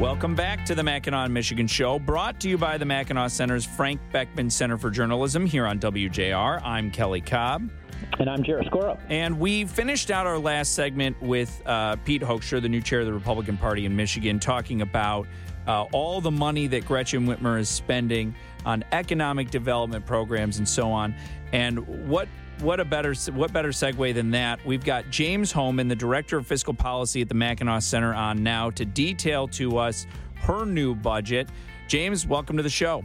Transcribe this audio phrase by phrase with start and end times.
[0.00, 4.00] Welcome back to the Mackinac Michigan Show, brought to you by the Mackinac Center's Frank
[4.14, 6.62] Beckmann Center for Journalism here on WJR.
[6.62, 7.68] I'm Kelly Cobb.
[8.20, 9.00] And I'm Jarrett Skorup.
[9.08, 13.06] And we finished out our last segment with uh, Pete Hoekstra, the new chair of
[13.06, 15.26] the Republican Party in Michigan, talking about
[15.66, 20.92] uh, all the money that Gretchen Whitmer is spending on economic development programs and so
[20.92, 21.12] on.
[21.52, 22.28] And what
[22.60, 24.64] what a better what better segue than that?
[24.66, 28.70] We've got James Hohman, the director of fiscal policy at the Mackinac Center, on now
[28.70, 30.06] to detail to us
[30.36, 31.48] her new budget.
[31.88, 33.04] James, welcome to the show.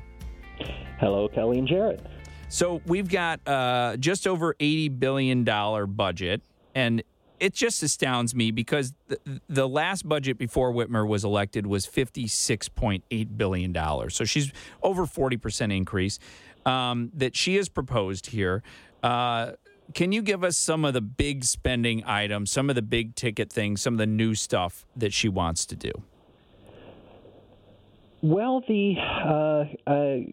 [1.00, 2.06] Hello, Kelly and Jarrett.
[2.50, 6.42] So we've got uh, just over eighty billion dollar budget,
[6.76, 7.04] and
[7.40, 12.28] it just astounds me because the, the last budget before Whitmer was elected was fifty
[12.28, 14.16] six point eight billion dollars.
[14.16, 14.52] So she's
[14.82, 16.20] over forty percent increase
[16.66, 18.64] um, that she has proposed here.
[19.04, 19.52] Uh,
[19.94, 23.52] can you give us some of the big spending items, some of the big ticket
[23.52, 25.92] things, some of the new stuff that she wants to do?
[28.22, 30.32] Well, the uh, uh,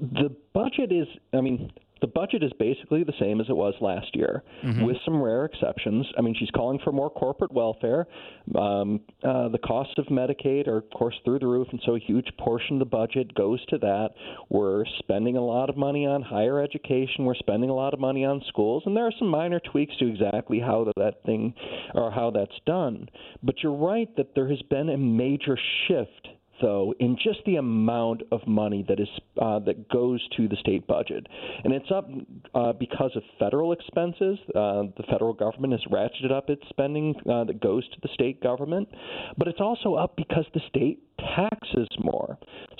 [0.00, 1.06] the budget is.
[1.34, 4.84] I mean, the budget is basically the same as it was last year, mm-hmm.
[4.84, 6.06] with some rare exceptions.
[6.18, 8.06] I mean, she's calling for more corporate welfare.
[8.54, 11.98] Um, uh, the cost of Medicaid are, of course, through the roof, and so a
[11.98, 14.10] huge portion of the budget goes to that.
[14.50, 17.24] We're spending a lot of money on higher education.
[17.24, 20.06] We're spending a lot of money on schools, and there are some minor tweaks to
[20.06, 21.54] exactly how that thing
[21.94, 23.08] or how that's done.
[23.42, 25.58] But you're right that there has been a major
[25.88, 26.28] shift
[26.60, 29.08] though, in just the amount of money that is
[29.40, 31.26] uh, that goes to the state budget,
[31.64, 32.08] and it's up
[32.54, 34.38] uh, because of federal expenses.
[34.48, 38.42] Uh, the federal government has ratcheted up its spending uh, that goes to the state
[38.42, 38.88] government,
[39.36, 41.00] but it's also up because the state
[41.34, 42.38] taxes more.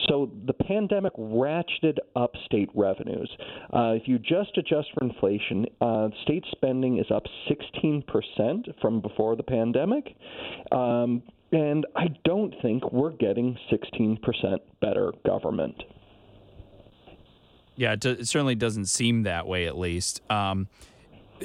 [0.08, 3.30] So the pandemic ratcheted up state revenues.
[3.72, 9.36] Uh, if you just adjust for inflation, uh, state spending is up 16% from before
[9.36, 10.16] the pandemic.
[10.72, 11.22] Um,
[11.56, 15.82] and I don't think we're getting 16% better government.
[17.76, 19.66] Yeah, it, certainly doesn't seem that way.
[19.66, 20.68] At least um,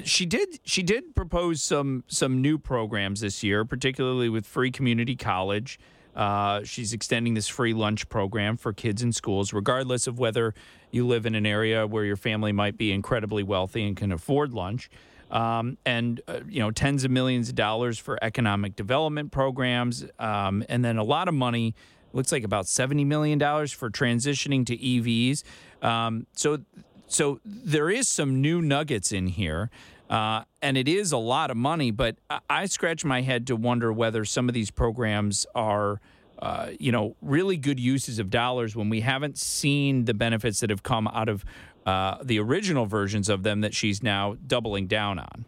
[0.03, 0.59] she did.
[0.63, 5.79] She did propose some some new programs this year, particularly with free community college.
[6.13, 10.53] Uh, she's extending this free lunch program for kids in schools, regardless of whether
[10.91, 14.53] you live in an area where your family might be incredibly wealthy and can afford
[14.53, 14.89] lunch
[15.31, 20.63] um, and uh, you know tens of millions of dollars for economic development programs, um,
[20.69, 21.73] and then a lot of money.
[22.13, 25.43] Looks like about seventy million dollars for transitioning to EVs.
[25.81, 26.59] Um, so,
[27.07, 29.69] so there is some new nuggets in here.
[30.09, 32.17] Uh, and it is a lot of money, but
[32.49, 36.01] I scratch my head to wonder whether some of these programs are,
[36.39, 40.69] uh, you know, really good uses of dollars when we haven't seen the benefits that
[40.69, 41.45] have come out of
[41.85, 45.45] uh, the original versions of them that she's now doubling down on?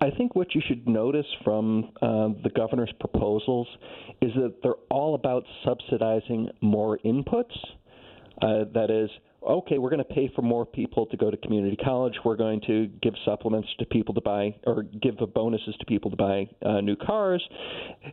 [0.00, 3.66] I think what you should notice from uh, the governor's proposals
[4.20, 7.56] is that they're all about subsidizing more inputs.
[8.40, 9.10] Uh, that is,
[9.42, 12.14] okay, we're going to pay for more people to go to community college.
[12.24, 16.16] We're going to give supplements to people to buy, or give bonuses to people to
[16.16, 17.42] buy uh, new cars,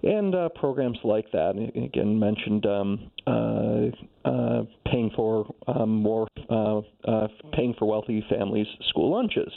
[0.02, 1.52] and uh, programs like that.
[1.76, 8.68] Again, mentioned um, uh, uh paying for um, more, uh, uh, paying for wealthy families'
[8.90, 9.52] school lunches.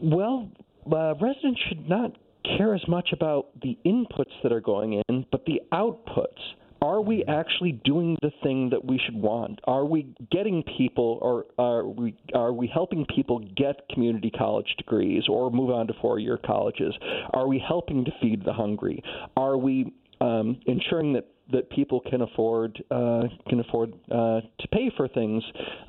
[0.00, 0.50] Well,
[0.86, 2.12] uh, residents should not
[2.58, 6.40] care as much about the inputs that are going in, but the outputs
[6.84, 9.58] are we actually doing the thing that we should want?
[9.64, 15.24] Are we getting people, or are we are we helping people get community college degrees
[15.26, 16.92] or move on to four-year colleges?
[17.32, 19.02] Are we helping to feed the hungry?
[19.34, 19.94] Are we
[20.24, 25.42] um, ensuring that that people can afford uh, can afford uh, to pay for things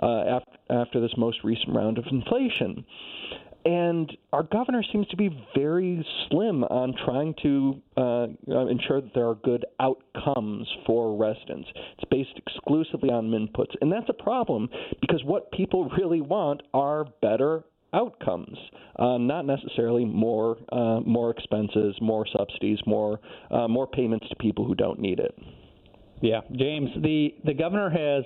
[0.04, 2.86] uh, after, after this most recent round of inflation.
[3.64, 9.12] And our governor seems to be very slim on trying to uh, uh, ensure that
[9.16, 11.68] there are good outcomes for residents.
[11.98, 13.74] It's based exclusively on inputs.
[13.82, 14.70] And that's a problem
[15.02, 17.64] because what people really want are better
[17.96, 18.58] outcomes,
[19.00, 23.20] uh, not necessarily more uh, more expenses, more subsidies, more
[23.52, 25.38] uh, more payments to people who don't need it.
[26.22, 28.24] Yeah, James, the the governor has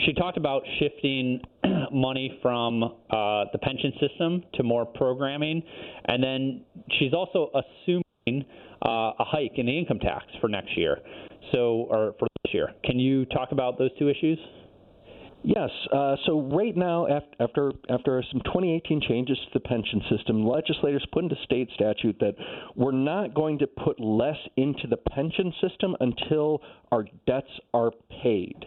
[0.00, 1.40] she talked about shifting
[1.92, 5.62] money from uh, the pension system to more programming,
[6.06, 6.62] and then
[6.98, 8.44] she's also assuming
[8.84, 10.98] uh, a hike in the income tax for next year,
[11.52, 12.72] so or for this year.
[12.84, 14.38] Can you talk about those two issues?
[15.42, 15.70] Yes.
[15.92, 17.06] Uh, so right now,
[17.38, 22.34] after after some 2018 changes to the pension system, legislators put into state statute that
[22.74, 27.90] we're not going to put less into the pension system until our debts are
[28.22, 28.64] paid.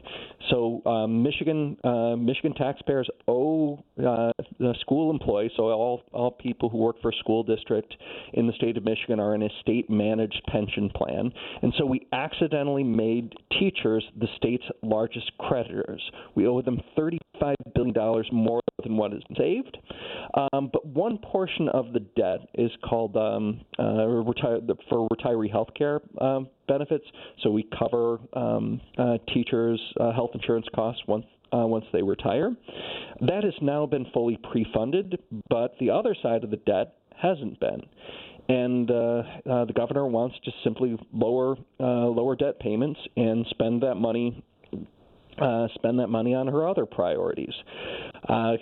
[0.50, 6.70] So um, Michigan uh, Michigan taxpayers owe uh, the school employees, so all all people
[6.70, 7.94] who work for a school district
[8.34, 11.32] in the state of Michigan are in a state managed pension plan,
[11.62, 16.02] and so we accidentally made teachers the state's largest creditors.
[16.36, 17.94] We owe them $35 billion
[18.32, 19.78] more than what is saved.
[20.54, 24.60] Um, but one portion of the debt is called um, uh, retire,
[24.90, 27.06] for retiree health care um, benefits.
[27.42, 32.52] So we cover um, uh, teachers' uh, health insurance costs once uh, once they retire.
[33.22, 35.20] That has now been fully pre-funded,
[35.50, 37.82] but the other side of the debt hasn't been.
[38.50, 43.84] And uh, uh, the governor wants to simply lower uh, lower debt payments and spend
[43.84, 44.44] that money
[45.42, 47.54] uh, spend that money on her other priorities.
[48.28, 48.54] Uh,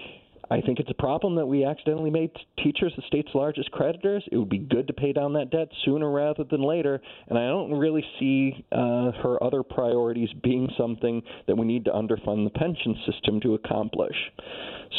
[0.50, 2.32] I think it's a problem that we accidentally made
[2.64, 4.24] teachers the state's largest creditors.
[4.32, 7.48] It would be good to pay down that debt sooner rather than later, and I
[7.48, 12.52] don't really see uh, her other priorities being something that we need to underfund the
[12.58, 14.16] pension system to accomplish.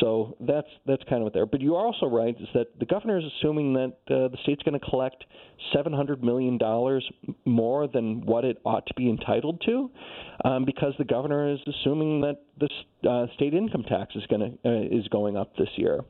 [0.00, 1.46] So that's that's kind of what there.
[1.46, 4.62] But you are also right is that the governor is assuming that uh, the state's
[4.62, 5.24] going to collect
[5.72, 7.08] seven hundred million dollars
[7.46, 9.90] more than what it ought to be entitled to,
[10.44, 14.96] um, because the governor is assuming that the uh, state income tax is going uh,
[14.96, 16.00] is going up this year.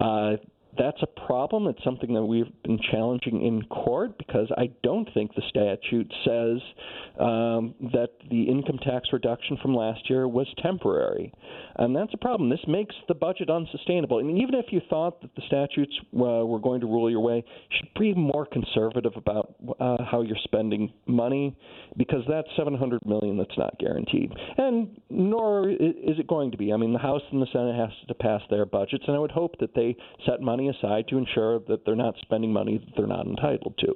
[0.00, 0.36] Uh,
[0.78, 1.66] that's a problem.
[1.66, 6.60] It's something that we've been challenging in court because I don't think the statute says
[7.20, 11.32] um, that the income tax reduction from last year was temporary.
[11.76, 12.50] And that's a problem.
[12.50, 14.18] This makes the budget unsustainable.
[14.18, 17.36] And even if you thought that the statutes uh, were going to rule your way,
[17.36, 21.56] you should be more conservative about uh, how you're spending money
[21.96, 24.32] because that's 700 million that's not guaranteed.
[24.56, 26.72] And nor is it going to be.
[26.72, 29.30] I mean, the House and the Senate has to pass their budgets, and I would
[29.30, 29.96] hope that they
[30.26, 33.74] set money money aside to ensure that they're not spending money that they're not entitled
[33.78, 33.92] to.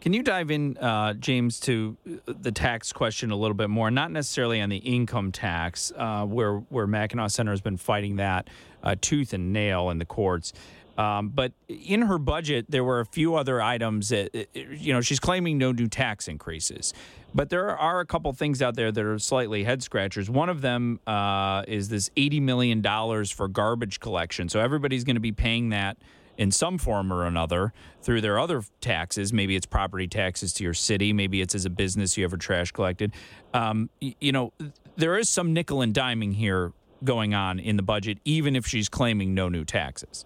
[0.00, 1.96] Can you dive in, uh, James, to
[2.26, 3.90] the tax question a little bit more?
[3.90, 8.48] Not necessarily on the income tax, uh, where where Mackinac Center has been fighting that
[8.82, 10.52] uh, tooth and nail in the courts.
[10.96, 15.20] Um, but in her budget, there were a few other items that, you know, she's
[15.20, 16.94] claiming no new tax increases.
[17.34, 20.30] But there are a couple things out there that are slightly head scratchers.
[20.30, 22.82] One of them uh, is this $80 million
[23.26, 24.48] for garbage collection.
[24.48, 25.96] So everybody's going to be paying that
[26.36, 29.32] in some form or another through their other taxes.
[29.32, 31.12] Maybe it's property taxes to your city.
[31.12, 33.12] Maybe it's as a business you your trash collected.
[33.52, 34.52] Um, you know,
[34.96, 38.88] there is some nickel and diming here going on in the budget, even if she's
[38.88, 40.24] claiming no new taxes.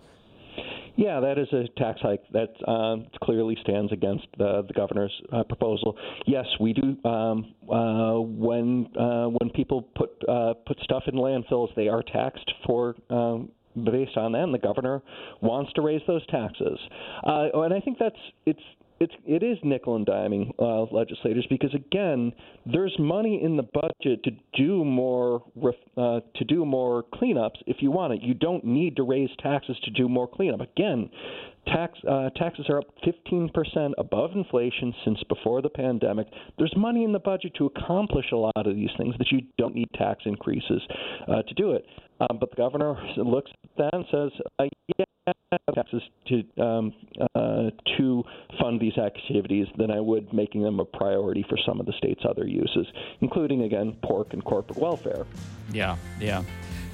[0.99, 5.45] Yeah, that is a tax hike that uh, clearly stands against the, the governor's uh,
[5.45, 5.97] proposal.
[6.27, 6.97] Yes, we do.
[7.09, 12.51] Um, uh, when uh, when people put uh, put stuff in landfills, they are taxed
[12.67, 15.01] for um, based on that, and the governor
[15.41, 16.81] wants to raise those taxes.
[17.25, 18.59] Uh, and I think that's it's
[19.01, 22.33] it's it is nickel and diming uh, legislators because again,
[22.67, 25.43] there's money in the budget to do more
[25.97, 28.23] uh, to do more cleanups if you want it.
[28.23, 30.61] You don't need to raise taxes to do more cleanup.
[30.61, 31.11] Again,
[31.67, 36.27] tax uh, taxes are up 15% above inflation since before the pandemic.
[36.59, 39.75] There's money in the budget to accomplish a lot of these things that you don't
[39.75, 40.83] need tax increases
[41.29, 41.85] uh, to do it.
[42.21, 44.65] Um, but the governor looks at that and says, uh,
[44.97, 45.05] "Yeah."
[45.75, 46.93] Taxes to um,
[47.35, 48.23] uh, to
[48.61, 52.21] fund these activities than I would making them a priority for some of the state's
[52.29, 52.87] other uses,
[53.23, 55.25] including again pork and corporate welfare.
[55.73, 56.43] Yeah, yeah.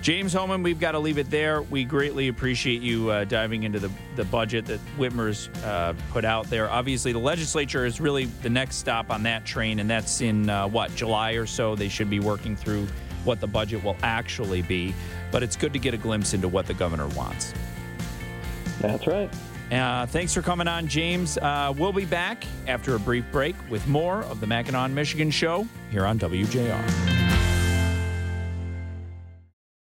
[0.03, 1.63] James Hohman, we've got to leave it there.
[1.63, 6.49] We greatly appreciate you uh, diving into the, the budget that Whitmer's uh, put out
[6.49, 6.71] there.
[6.71, 10.69] Obviously, the legislature is really the next stop on that train, and that's in uh,
[10.69, 11.75] what, July or so?
[11.75, 12.87] They should be working through
[13.25, 14.95] what the budget will actually be.
[15.33, 17.53] But it's good to get a glimpse into what the governor wants.
[18.81, 19.31] That's right.
[19.73, 21.39] Uh, thanks for coming on, James.
[21.39, 25.67] Uh, we'll be back after a brief break with more of the Mackinac, Michigan show
[25.91, 27.14] here on WJR.